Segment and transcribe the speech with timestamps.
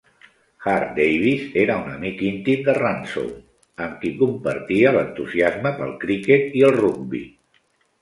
[0.69, 3.37] Hart-Davis era un amic íntim de Ransome,
[3.87, 7.27] amb qui compartia l'entusiasme pel criquet i el rugbi.